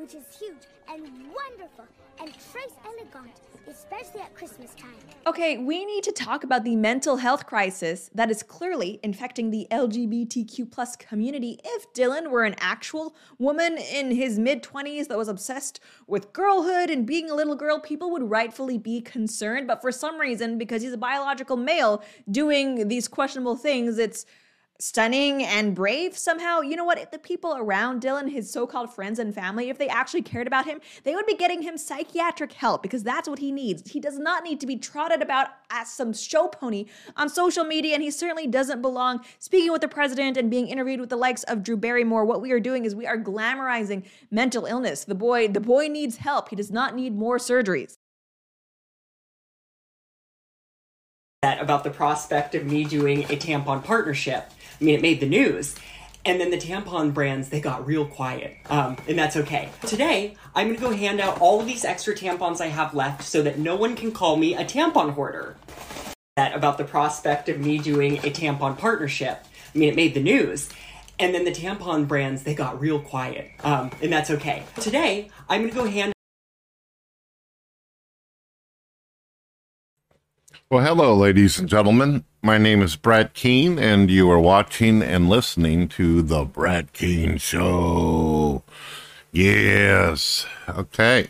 [0.00, 1.84] which is huge and wonderful
[2.20, 3.32] and très elegant,
[3.68, 4.94] especially at Christmas time.
[5.26, 9.66] Okay, we need to talk about the mental health crisis that is clearly infecting the
[9.70, 11.60] LGBTQ plus community.
[11.62, 16.88] If Dylan were an actual woman in his mid 20s that was obsessed with girlhood
[16.88, 19.66] and being a little girl, people would rightfully be concerned.
[19.66, 24.24] But for some reason, because he's a biological male doing these questionable things, it's
[24.80, 26.60] stunning and brave somehow.
[26.60, 26.98] You know what?
[26.98, 30.46] If the people around Dylan, his so called friends and family, if they actually cared
[30.46, 33.90] about him, they would be getting him psychiatric help because that's what he needs.
[33.90, 36.86] He does not need to be trotted about as some show pony
[37.16, 41.00] on social media, and he certainly doesn't belong speaking with the president and being interviewed
[41.00, 42.24] with the likes of Drew Barrymore.
[42.24, 45.04] What we are doing is we are glamorizing mental illness.
[45.04, 46.48] The boy, the boy needs help.
[46.48, 47.94] He does not need more surgeries.
[51.42, 55.28] That About the prospect of me doing a tampon partnership I mean, it made the
[55.28, 55.74] news.
[56.24, 58.56] And then the tampon brands, they got real quiet.
[58.68, 59.70] Um, and that's okay.
[59.86, 63.42] Today, I'm gonna go hand out all of these extra tampons I have left so
[63.42, 65.56] that no one can call me a tampon hoarder.
[66.36, 69.44] That about the prospect of me doing a tampon partnership.
[69.74, 70.68] I mean, it made the news.
[71.18, 73.50] And then the tampon brands, they got real quiet.
[73.62, 74.62] Um, and that's okay.
[74.80, 76.12] Today, I'm gonna go hand
[80.72, 82.22] Well, hello, ladies and gentlemen.
[82.42, 87.38] My name is Brett Keane, and you are watching and listening to The Brett Keane
[87.38, 88.62] Show.
[89.32, 90.46] Yes.
[90.68, 91.26] Okay.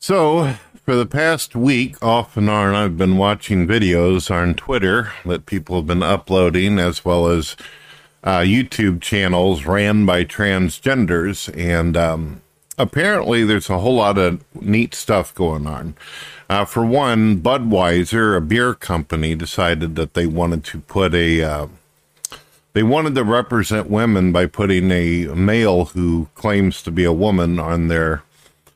[0.00, 5.46] So, for the past week, off and on, I've been watching videos on Twitter that
[5.46, 7.56] people have been uploading, as well as
[8.24, 11.48] uh, YouTube channels ran by transgenders.
[11.56, 12.42] And um,
[12.76, 15.94] apparently, there's a whole lot of neat stuff going on.
[16.48, 21.66] Uh, for one, Budweiser, a beer company, decided that they wanted to put a uh,
[22.72, 27.58] they wanted to represent women by putting a male who claims to be a woman
[27.58, 28.22] on their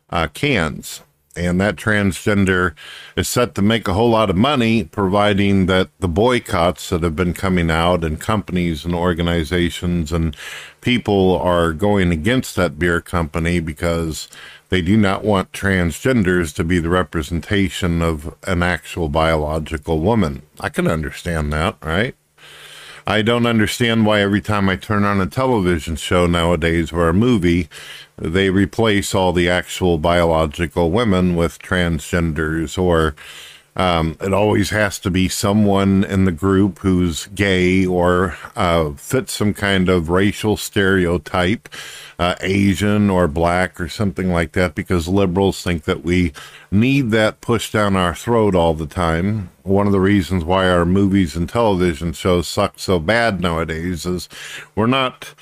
[0.08, 1.02] uh, cans.
[1.36, 2.74] And that transgender
[3.14, 7.14] is set to make a whole lot of money, providing that the boycotts that have
[7.14, 10.34] been coming out and companies and organizations and
[10.80, 14.28] people are going against that beer company because
[14.70, 20.42] they do not want transgenders to be the representation of an actual biological woman.
[20.58, 22.14] I can understand that, right?
[23.06, 27.14] I don't understand why every time I turn on a television show nowadays or a
[27.14, 27.68] movie,
[28.16, 33.16] they replace all the actual biological women with transgenders or
[33.76, 39.32] um, it always has to be someone in the group who's gay or uh, fits
[39.32, 41.68] some kind of racial stereotype,
[42.18, 46.32] uh, Asian or black or something like that, because liberals think that we
[46.70, 49.50] need that pushed down our throat all the time.
[49.62, 54.28] One of the reasons why our movies and television shows suck so bad nowadays is
[54.74, 55.34] we're not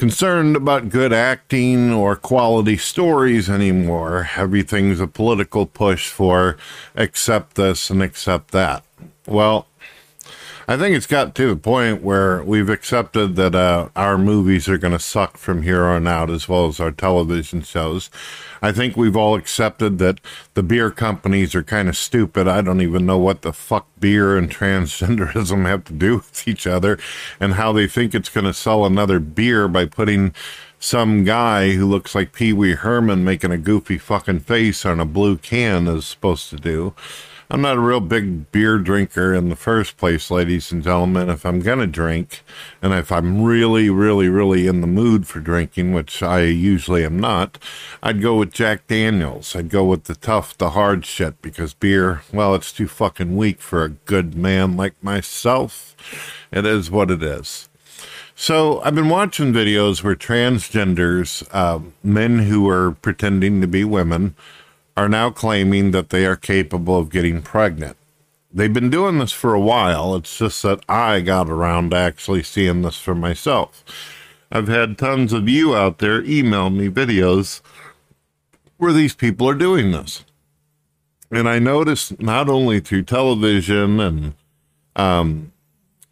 [0.00, 4.30] concerned about good acting or quality stories anymore.
[4.34, 6.56] Everything's a political push for
[6.96, 8.82] accept this and accept that.
[9.26, 9.66] Well,
[10.70, 14.78] I think it's got to the point where we've accepted that uh, our movies are
[14.78, 18.08] going to suck from here on out, as well as our television shows.
[18.62, 20.20] I think we've all accepted that
[20.54, 22.46] the beer companies are kind of stupid.
[22.46, 26.68] I don't even know what the fuck beer and transgenderism have to do with each
[26.68, 27.00] other
[27.40, 30.32] and how they think it's going to sell another beer by putting
[30.78, 35.04] some guy who looks like Pee Wee Herman making a goofy fucking face on a
[35.04, 36.94] blue can is supposed to do.
[37.52, 41.28] I'm not a real big beer drinker in the first place, ladies and gentlemen.
[41.28, 42.42] If I'm going to drink,
[42.80, 47.18] and if I'm really, really, really in the mood for drinking, which I usually am
[47.18, 47.58] not,
[48.04, 49.56] I'd go with Jack Daniels.
[49.56, 53.60] I'd go with the tough, the hard shit because beer, well, it's too fucking weak
[53.60, 55.96] for a good man like myself.
[56.52, 57.68] It is what it is.
[58.36, 64.36] So I've been watching videos where transgenders, uh, men who are pretending to be women,
[64.96, 67.96] are now claiming that they are capable of getting pregnant.
[68.52, 70.16] They've been doing this for a while.
[70.16, 73.84] It's just that I got around to actually seeing this for myself.
[74.50, 77.60] I've had tons of you out there email me videos
[78.78, 80.24] where these people are doing this.
[81.30, 84.34] And I noticed not only through television and
[84.96, 85.52] um,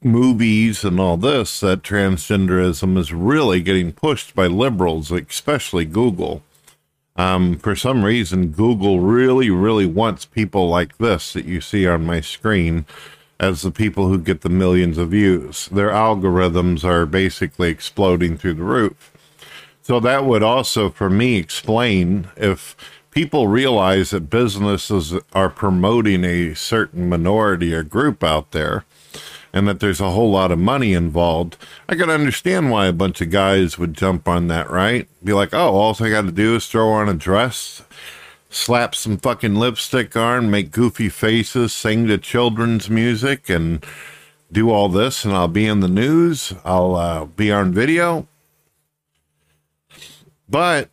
[0.02, 6.42] movies and all this that transgenderism is really getting pushed by liberals, especially Google.
[7.18, 12.06] Um, for some reason, Google really, really wants people like this that you see on
[12.06, 12.86] my screen
[13.40, 15.66] as the people who get the millions of views.
[15.66, 19.12] Their algorithms are basically exploding through the roof.
[19.82, 22.76] So that would also, for me, explain if
[23.10, 28.84] people realize that businesses are promoting a certain minority or group out there
[29.52, 31.56] and that there's a whole lot of money involved,
[31.88, 35.08] I can understand why a bunch of guys would jump on that, right?
[35.22, 37.82] Be like, oh, all I got to do is throw on a dress,
[38.50, 43.84] slap some fucking lipstick on, make goofy faces, sing to children's music, and
[44.50, 46.54] do all this, and I'll be in the news.
[46.64, 48.26] I'll uh, be on video.
[50.48, 50.88] But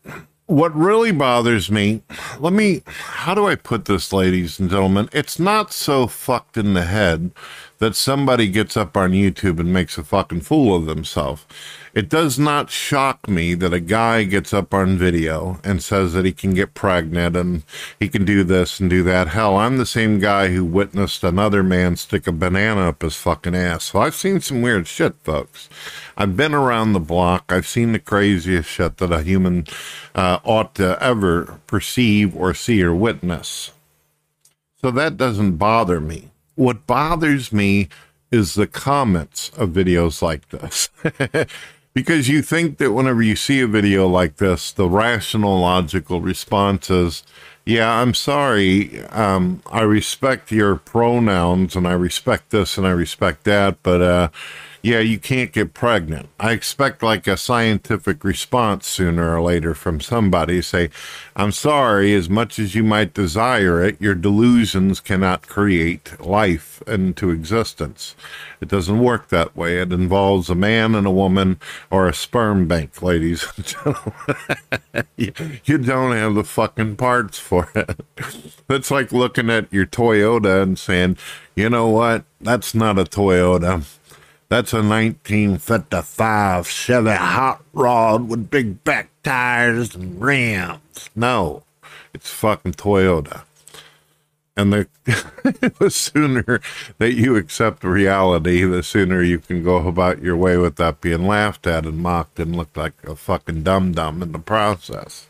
[0.48, 2.04] what really bothers me,
[2.40, 5.10] let me, how do I put this, ladies and gentlemen?
[5.12, 7.32] It's not so fucked in the head
[7.80, 11.46] that somebody gets up on YouTube and makes a fucking fool of themselves.
[11.94, 16.26] It does not shock me that a guy gets up on video and says that
[16.26, 17.64] he can get pregnant and
[17.98, 19.30] he can do this and do that.
[19.30, 23.56] Hell, I'm the same guy who witnessed another man stick a banana up his fucking
[23.56, 23.86] ass.
[23.86, 25.70] So I've seen some weird shit, folks.
[26.18, 27.46] I've been around the block.
[27.48, 29.66] I've seen the craziest shit that a human
[30.14, 33.72] uh, ought to ever perceive or see or witness.
[34.82, 36.32] So that doesn't bother me.
[36.56, 37.90] What bothers me
[38.32, 40.90] is the comments of videos like this.
[41.94, 46.90] because you think that whenever you see a video like this, the rational, logical response
[46.90, 47.24] is,
[47.66, 49.02] yeah, I'm sorry.
[49.06, 54.30] Um, I respect your pronouns and I respect this and I respect that, but uh,
[54.86, 56.30] yeah, you can't get pregnant.
[56.40, 60.92] I expect like a scientific response sooner or later from somebody say,
[61.36, 67.32] I'm sorry, as much as you might desire it, your delusions cannot create life into
[67.32, 68.16] existence.
[68.62, 69.80] It doesn't work that way.
[69.80, 71.60] It involves a man and a woman
[71.90, 73.66] or a sperm bank, ladies and
[75.18, 75.62] gentlemen.
[75.66, 78.02] you don't have the fucking parts for it.
[78.70, 81.18] It's like looking at your Toyota and saying,
[81.56, 82.26] you know what?
[82.40, 83.84] That's not a Toyota
[84.56, 91.10] that's a 1955 Chevy hot rod with big back tires and rims.
[91.14, 91.64] No,
[92.14, 93.44] it's fucking Toyota.
[94.56, 94.88] And the,
[95.80, 96.62] the sooner
[97.00, 101.68] that you accept reality, the sooner you can go about your way without being laughed
[101.68, 105.28] at and mocked and looked like a fucking dum dum in the process.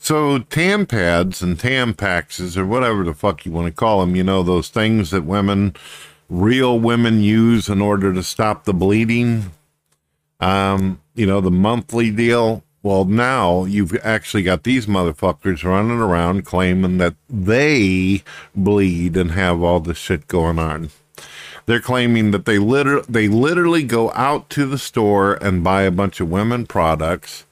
[0.00, 4.24] So Tampads and tam Tampaxes or whatever the fuck you want to call them, you
[4.24, 5.76] know, those things that women
[6.30, 9.50] real women use in order to stop the bleeding.
[10.38, 12.62] Um, you know, the monthly deal.
[12.82, 18.22] Well, now you've actually got these motherfuckers running around claiming that they
[18.54, 20.90] bleed and have all this shit going on.
[21.66, 25.90] They're claiming that they liter- they literally go out to the store and buy a
[25.90, 27.44] bunch of women products,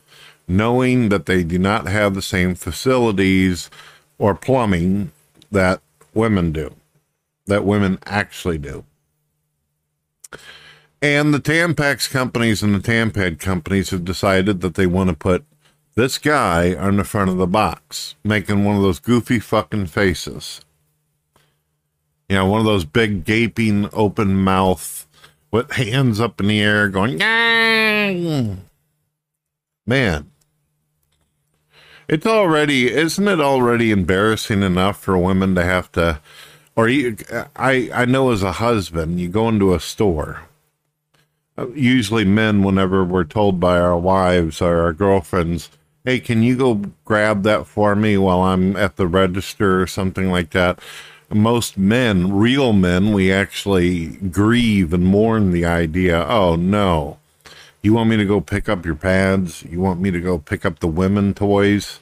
[0.47, 3.69] knowing that they do not have the same facilities
[4.19, 5.13] or plumbing
[5.51, 5.83] that
[6.15, 6.75] women do
[7.49, 8.85] that women actually do.
[11.01, 15.45] And the Tampax companies and the Tampad companies have decided that they want to put
[15.95, 20.61] this guy on the front of the box, making one of those goofy fucking faces.
[22.29, 25.07] You know, one of those big gaping open mouth
[25.51, 28.69] with hands up in the air going, Gang!
[29.87, 30.31] man.
[32.07, 36.21] It's already, isn't it already embarrassing enough for women to have to
[36.79, 37.17] or you,
[37.57, 40.43] I, I know as a husband, you go into a store.
[41.75, 45.71] Usually, men, whenever we're told by our wives or our girlfriends,
[46.05, 50.31] hey, can you go grab that for me while I'm at the register or something
[50.31, 50.79] like that?
[51.31, 57.19] Most men, real men, we actually grieve and mourn the idea oh, no.
[57.83, 59.65] You want me to go pick up your pads?
[59.65, 61.99] You want me to go pick up the women toys?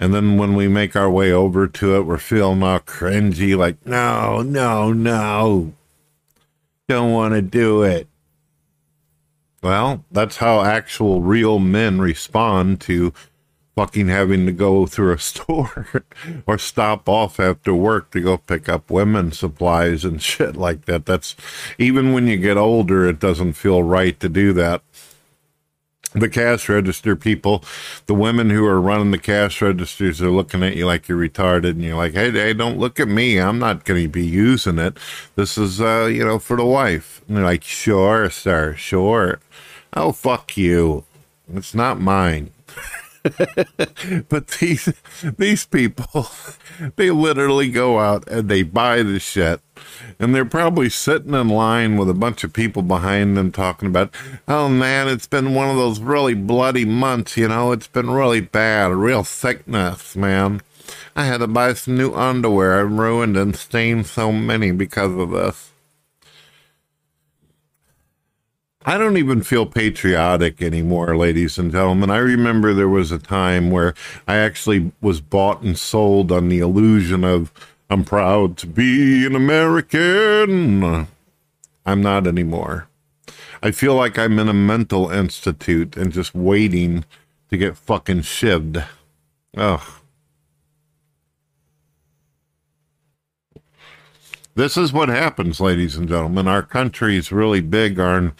[0.00, 3.84] And then when we make our way over to it, we're feeling all cringy, like,
[3.84, 5.74] no, no, no,
[6.88, 8.08] don't want to do it.
[9.62, 13.12] Well, that's how actual real men respond to
[13.76, 15.86] fucking having to go through a store
[16.46, 21.04] or stop off after work to go pick up women's supplies and shit like that.
[21.04, 21.36] That's
[21.76, 24.82] even when you get older, it doesn't feel right to do that
[26.12, 27.64] the cash register people,
[28.06, 31.70] the women who are running the cash registers are looking at you like you're retarded,
[31.70, 33.38] and you're like, "Hey, hey, don't look at me.
[33.38, 34.96] I'm not going to be using it.
[35.36, 39.40] This is, uh, you know, for the wife." And they're like, "Sure, sir, sure."
[39.94, 41.04] Oh, fuck you.
[41.52, 42.50] It's not mine.
[44.28, 44.92] but these
[45.36, 46.26] these people,
[46.96, 49.60] they literally go out and they buy the shit,
[50.18, 54.14] and they're probably sitting in line with a bunch of people behind them talking about,
[54.48, 58.40] oh man, it's been one of those really bloody months, you know, it's been really
[58.40, 60.62] bad, a real sickness, man.
[61.14, 62.80] I had to buy some new underwear.
[62.80, 65.69] I'm ruined and stained so many because of this.
[68.86, 72.08] I don't even feel patriotic anymore, ladies and gentlemen.
[72.08, 73.92] I remember there was a time where
[74.26, 77.52] I actually was bought and sold on the illusion of
[77.90, 81.06] I'm proud to be an American.
[81.84, 82.88] I'm not anymore.
[83.62, 87.04] I feel like I'm in a mental institute and just waiting
[87.50, 88.82] to get fucking shivved.
[89.58, 89.82] Ugh.
[94.54, 96.48] This is what happens, ladies and gentlemen.
[96.48, 98.32] Our country is really big on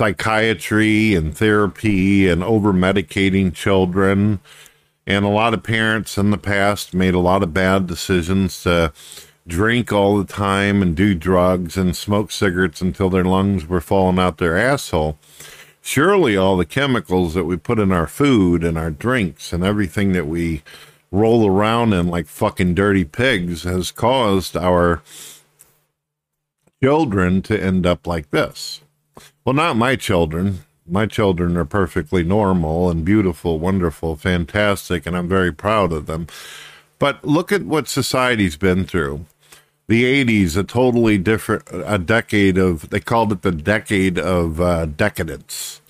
[0.00, 4.40] psychiatry and therapy and over medicating children.
[5.06, 8.94] And a lot of parents in the past made a lot of bad decisions to
[9.46, 14.18] drink all the time and do drugs and smoke cigarettes until their lungs were falling
[14.18, 15.18] out their asshole.
[15.82, 20.12] Surely all the chemicals that we put in our food and our drinks and everything
[20.12, 20.62] that we
[21.10, 25.02] roll around in like fucking dirty pigs has caused our
[26.82, 28.80] children to end up like this.
[29.44, 30.60] Well, not my children.
[30.86, 36.26] My children are perfectly normal and beautiful, wonderful, fantastic, and I'm very proud of them.
[36.98, 39.26] But look at what society's been through.
[39.86, 44.86] The 80s, a totally different, a decade of, they called it the decade of uh,
[44.86, 45.80] decadence.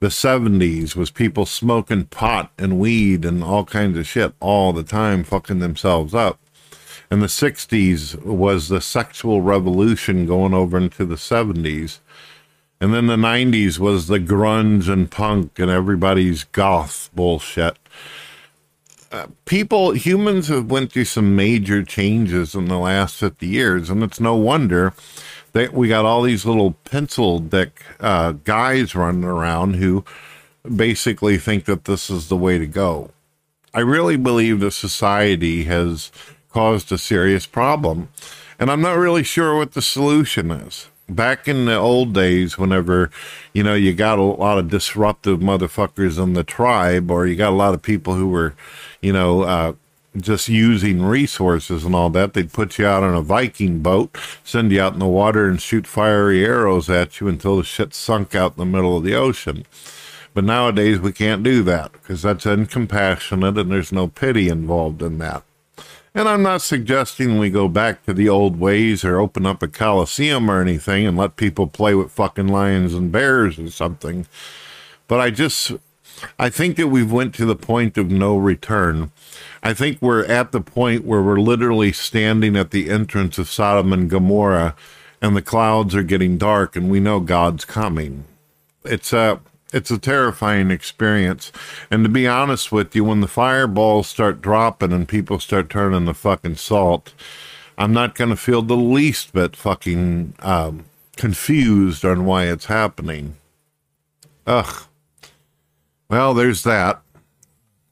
[0.00, 4.82] The 70s was people smoking pot and weed and all kinds of shit all the
[4.82, 6.40] time, fucking themselves up.
[7.10, 12.00] And the 60s was the sexual revolution going over into the 70s.
[12.82, 17.76] And then the 90s was the grunge and punk and everybody's goth bullshit.
[19.12, 24.02] Uh, people, humans have went through some major changes in the last 50 years, and
[24.02, 24.94] it's no wonder
[25.52, 30.04] that we got all these little pencil dick uh, guys running around who
[30.64, 33.12] basically think that this is the way to go.
[33.72, 36.10] I really believe that society has
[36.50, 38.08] caused a serious problem,
[38.58, 43.10] and I'm not really sure what the solution is back in the old days, whenever,
[43.52, 47.50] you know, you got a lot of disruptive motherfuckers in the tribe, or you got
[47.52, 48.54] a lot of people who were,
[49.00, 49.72] you know, uh,
[50.16, 54.70] just using resources and all that, they'd put you out on a Viking boat, send
[54.70, 58.34] you out in the water, and shoot fiery arrows at you until the shit sunk
[58.34, 59.64] out in the middle of the ocean.
[60.34, 65.18] But nowadays, we can't do that because that's uncompassionate and there's no pity involved in
[65.18, 65.42] that.
[66.14, 69.68] And I'm not suggesting we go back to the old ways or open up a
[69.68, 74.26] coliseum or anything and let people play with fucking lions and bears or something.
[75.08, 75.72] But I just
[76.38, 79.10] I think that we've went to the point of no return.
[79.62, 83.92] I think we're at the point where we're literally standing at the entrance of Sodom
[83.92, 84.76] and Gomorrah
[85.20, 88.24] and the clouds are getting dark and we know God's coming.
[88.84, 89.40] It's a
[89.72, 91.50] it's a terrifying experience.
[91.90, 96.04] And to be honest with you, when the fireballs start dropping and people start turning
[96.04, 97.14] the fucking salt,
[97.78, 100.84] I'm not going to feel the least bit fucking um,
[101.16, 103.36] confused on why it's happening.
[104.46, 104.84] Ugh.
[106.08, 107.00] Well, there's that.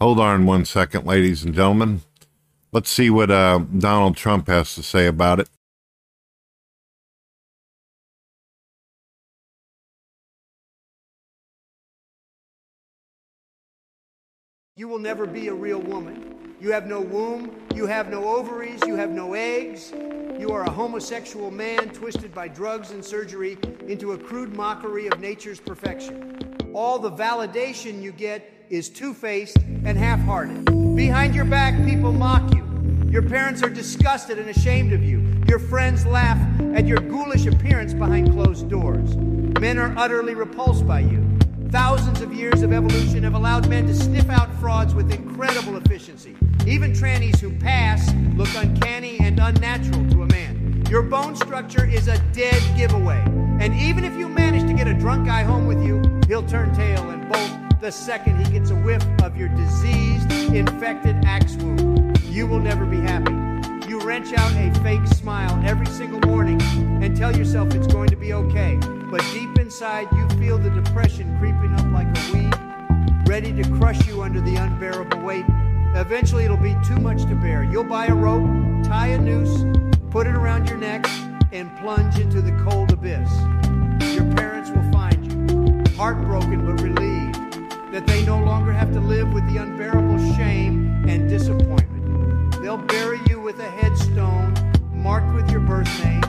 [0.00, 2.02] Hold on one second, ladies and gentlemen.
[2.72, 5.48] Let's see what uh, Donald Trump has to say about it.
[14.80, 16.54] You will never be a real woman.
[16.58, 19.92] You have no womb, you have no ovaries, you have no eggs.
[20.38, 25.20] You are a homosexual man twisted by drugs and surgery into a crude mockery of
[25.20, 26.72] nature's perfection.
[26.72, 30.64] All the validation you get is two faced and half hearted.
[30.96, 32.66] Behind your back, people mock you.
[33.10, 35.42] Your parents are disgusted and ashamed of you.
[35.46, 36.38] Your friends laugh
[36.74, 39.14] at your ghoulish appearance behind closed doors.
[39.60, 41.29] Men are utterly repulsed by you.
[41.70, 46.36] Thousands of years of evolution have allowed men to sniff out frauds with incredible efficiency.
[46.66, 50.84] Even trannies who pass look uncanny and unnatural to a man.
[50.90, 53.22] Your bone structure is a dead giveaway.
[53.60, 56.74] And even if you manage to get a drunk guy home with you, he'll turn
[56.74, 57.50] tail and bolt
[57.80, 62.20] the second he gets a whiff of your diseased, infected axe wound.
[62.24, 63.39] You will never be happy.
[64.02, 66.60] Wrench out a fake smile every single morning
[67.02, 68.78] and tell yourself it's going to be okay.
[69.10, 74.06] But deep inside, you feel the depression creeping up like a weed, ready to crush
[74.06, 75.44] you under the unbearable weight.
[75.94, 77.62] Eventually, it'll be too much to bear.
[77.62, 78.48] You'll buy a rope,
[78.84, 79.64] tie a noose,
[80.10, 81.06] put it around your neck,
[81.52, 83.30] and plunge into the cold abyss.
[84.14, 87.36] Your parents will find you, heartbroken but relieved
[87.92, 92.60] that they no longer have to live with the unbearable shame and disappointment.
[92.62, 93.09] They'll you
[93.50, 94.54] with a headstone
[94.92, 96.22] marked with your birth name,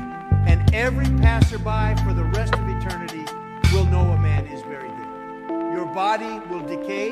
[0.48, 3.24] and every passerby for the rest of eternity
[3.72, 5.72] will know a man is buried there.
[5.72, 7.12] Your body will decay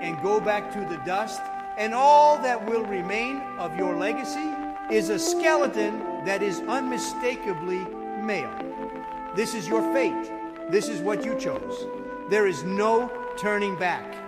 [0.00, 1.40] and go back to the dust,
[1.76, 4.54] and all that will remain of your legacy
[4.92, 7.84] is a skeleton that is unmistakably
[8.22, 8.54] male.
[9.34, 10.30] This is your fate.
[10.70, 11.84] This is what you chose.
[12.30, 14.27] There is no turning back.